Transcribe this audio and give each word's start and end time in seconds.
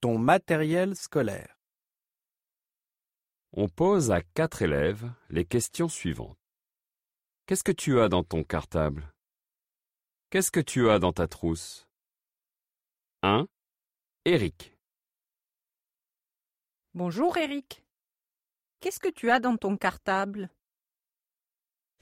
Ton 0.00 0.16
matériel 0.16 0.96
scolaire. 0.96 1.58
On 3.52 3.68
pose 3.68 4.10
à 4.10 4.22
quatre 4.22 4.62
élèves 4.62 5.12
les 5.28 5.44
questions 5.44 5.90
suivantes. 5.90 6.38
Qu'est-ce 7.44 7.62
que 7.62 7.70
tu 7.72 8.00
as 8.00 8.08
dans 8.08 8.24
ton 8.24 8.42
cartable? 8.42 9.12
Qu'est-ce 10.30 10.50
que 10.50 10.60
tu 10.60 10.88
as 10.88 10.98
dans 10.98 11.12
ta 11.12 11.28
trousse? 11.28 11.86
1. 13.24 13.46
Eric. 14.24 14.74
Bonjour 16.94 17.36
Eric. 17.36 17.84
Qu'est-ce 18.80 19.00
que 19.00 19.10
tu 19.10 19.30
as 19.30 19.38
dans 19.38 19.58
ton 19.58 19.76
cartable? 19.76 20.48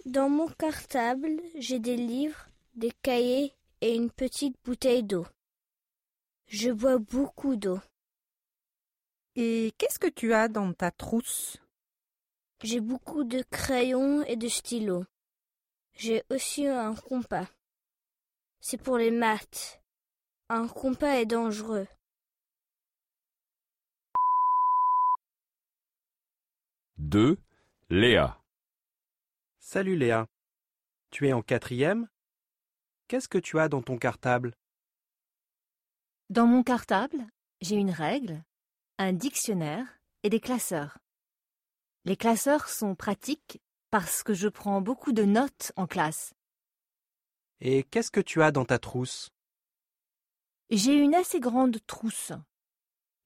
Dans 0.05 0.29
mon 0.29 0.47
cartable, 0.47 1.41
j'ai 1.57 1.81
des 1.81 1.97
livres, 1.97 2.47
des 2.75 2.93
cahiers 3.03 3.57
et 3.81 3.97
une 3.97 4.13
petite 4.13 4.55
bouteille 4.63 5.03
d'eau. 5.03 5.27
Je 6.49 6.71
bois 6.71 6.99
beaucoup 6.99 7.57
d'eau. 7.57 7.79
Et 9.37 9.75
qu'est-ce 9.77 9.99
que 9.99 10.09
tu 10.09 10.33
as 10.33 10.49
dans 10.49 10.73
ta 10.73 10.91
trousse? 10.91 11.59
J'ai 12.63 12.81
beaucoup 12.81 13.23
de 13.23 13.43
crayons 13.51 14.25
et 14.25 14.37
de 14.37 14.49
stylos. 14.49 15.05
J'ai 15.93 16.25
aussi 16.31 16.67
un 16.67 16.95
compas. 16.95 17.47
C'est 18.61 18.83
pour 18.83 18.97
les 18.97 19.11
maths. 19.11 19.83
Un 20.49 20.67
compas 20.69 21.21
est 21.21 21.27
dangereux. 21.27 21.87
Deux. 26.97 27.39
Léa. 27.91 28.43
Salut 29.61 29.97
Léa. 29.97 30.27
Tu 31.11 31.29
es 31.29 31.33
en 31.33 31.43
quatrième? 31.43 32.09
Qu'est-ce 33.07 33.29
que 33.29 33.39
tu 33.39 33.59
as 33.59 33.69
dans 33.69 33.83
ton 33.83 33.99
cartable? 33.99 34.58
Dans 36.31 36.47
mon 36.47 36.63
cartable, 36.63 37.27
j'ai 37.63 37.77
une 37.77 37.91
règle, 37.91 38.45
un 38.99 39.15
dictionnaire 39.15 39.87
et 40.23 40.29
des 40.29 40.41
classeurs. 40.41 40.99
Les 42.05 42.19
classeurs 42.19 42.69
sont 42.69 42.95
pratiques 42.95 43.63
parce 43.91 44.23
que 44.23 44.35
je 44.35 44.49
prends 44.49 44.83
beaucoup 44.83 45.13
de 45.13 45.25
notes 45.25 45.73
en 45.77 45.87
classe. 45.87 46.35
Et 47.61 47.83
qu'est-ce 47.83 48.11
que 48.11 48.21
tu 48.21 48.43
as 48.43 48.53
dans 48.53 48.67
ta 48.67 48.79
trousse? 48.79 49.31
J'ai 50.69 50.93
une 50.93 51.15
assez 51.15 51.41
grande 51.41 51.79
trousse. 51.87 52.33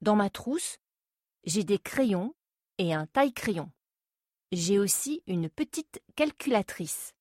Dans 0.00 0.14
ma 0.14 0.30
trousse, 0.30 0.78
j'ai 1.42 1.64
des 1.64 1.80
crayons 1.80 2.36
et 2.78 2.94
un 2.94 3.06
taille-crayon. 3.06 3.72
J'ai 4.52 4.78
aussi 4.78 5.24
une 5.26 5.50
petite 5.50 6.00
calculatrice. 6.14 7.16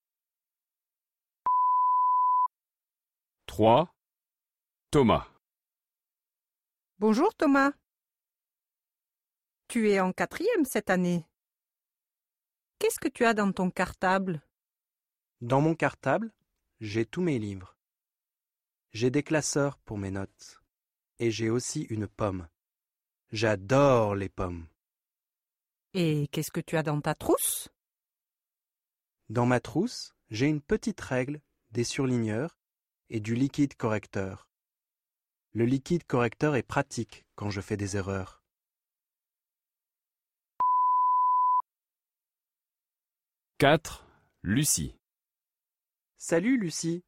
3. 3.47 3.91
Thomas. 4.91 5.30
Bonjour 7.01 7.33
Thomas. 7.33 7.71
Tu 9.67 9.89
es 9.89 9.99
en 9.99 10.13
quatrième 10.13 10.65
cette 10.65 10.91
année. 10.91 11.25
Qu'est-ce 12.77 12.99
que 12.99 13.07
tu 13.07 13.25
as 13.25 13.33
dans 13.33 13.51
ton 13.51 13.71
cartable? 13.71 14.43
Dans 15.41 15.61
mon 15.61 15.73
cartable, 15.73 16.31
j'ai 16.79 17.07
tous 17.07 17.23
mes 17.23 17.39
livres. 17.39 17.75
J'ai 18.91 19.09
des 19.09 19.23
classeurs 19.23 19.79
pour 19.79 19.97
mes 19.97 20.11
notes. 20.11 20.61
Et 21.17 21.31
j'ai 21.31 21.49
aussi 21.49 21.87
une 21.89 22.07
pomme. 22.07 22.47
J'adore 23.31 24.13
les 24.13 24.29
pommes. 24.29 24.67
Et 25.95 26.27
qu'est-ce 26.27 26.51
que 26.51 26.61
tu 26.61 26.77
as 26.77 26.83
dans 26.83 27.01
ta 27.01 27.15
trousse? 27.15 27.69
Dans 29.29 29.47
ma 29.47 29.59
trousse, 29.59 30.13
j'ai 30.29 30.45
une 30.45 30.61
petite 30.61 31.01
règle, 31.01 31.41
des 31.71 31.83
surligneurs 31.83 32.59
et 33.09 33.19
du 33.19 33.33
liquide 33.33 33.73
correcteur. 33.73 34.50
Le 35.53 35.65
liquide 35.65 36.05
correcteur 36.05 36.55
est 36.55 36.63
pratique 36.63 37.25
quand 37.35 37.49
je 37.49 37.59
fais 37.59 37.75
des 37.75 37.97
erreurs. 37.97 38.41
4. 43.57 44.07
Lucie. 44.43 44.95
Salut 46.17 46.57
Lucie. 46.57 47.03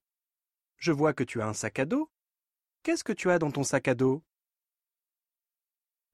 Je 0.76 0.92
vois 0.92 1.14
que 1.14 1.24
tu 1.24 1.42
as 1.42 1.48
un 1.48 1.54
sac 1.54 1.80
à 1.80 1.86
dos. 1.86 2.12
Qu'est-ce 2.84 3.06
que 3.06 3.14
tu 3.14 3.32
as 3.32 3.40
dans 3.40 3.50
ton 3.50 3.64
sac 3.64 3.88
à 3.88 3.96
dos? 3.96 4.22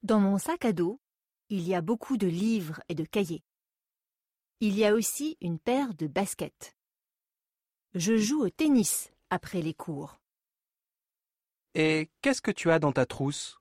Dans 0.04 0.20
mon 0.20 0.38
sac 0.38 0.66
à 0.66 0.72
dos, 0.72 1.02
il 1.50 1.68
y 1.68 1.74
a 1.74 1.82
beaucoup 1.82 2.18
de 2.18 2.28
livres 2.28 2.80
et 2.90 2.94
de 2.94 3.06
cahiers. 3.06 3.44
Il 4.60 4.78
y 4.78 4.86
a 4.86 4.94
aussi 4.94 5.36
une 5.42 5.58
paire 5.58 5.96
de 5.96 6.06
baskets. 6.06 6.76
Je 7.96 8.18
joue 8.18 8.44
au 8.44 8.52
tennis 8.52 9.12
après 9.32 9.64
les 9.64 9.74
cours. 9.74 10.20
Et 11.76 12.10
qu'est-ce 12.22 12.42
que 12.42 12.52
tu 12.52 12.72
as 12.72 12.80
dans 12.80 12.92
ta 12.92 13.06
trousse? 13.06 13.60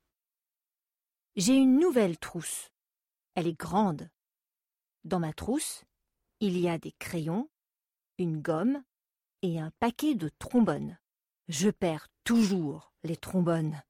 J'ai 1.37 1.55
une 1.55 1.79
nouvelle 1.79 2.19
trousse. 2.19 2.71
Elle 3.35 3.47
est 3.47 3.59
grande. 3.59 4.11
Dans 5.05 5.21
ma 5.21 5.33
trousse, 5.33 5.85
il 6.41 6.59
y 6.59 6.69
a 6.69 6.79
des 6.79 6.93
crayons, 6.93 7.49
une 8.19 8.41
gomme 8.41 8.83
et 9.43 9.61
un 9.61 9.71
paquet 9.79 10.15
de 10.15 10.31
trombones. 10.39 10.99
Je 11.49 11.71
perds 11.71 12.09
toujours 12.25 12.93
les 13.05 13.17
trombones. 13.17 13.83